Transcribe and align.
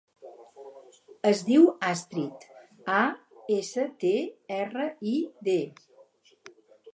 Es 1.31 1.43
diu 1.49 1.67
Astrid: 1.89 2.45
a, 3.01 3.03
essa, 3.57 3.85
te, 4.05 4.15
erra, 4.57 4.89
i, 5.13 5.15
de. 5.51 5.59